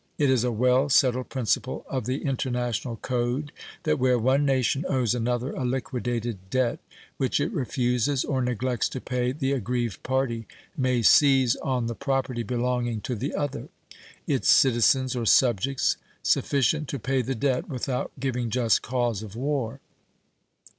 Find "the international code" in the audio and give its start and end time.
2.07-3.51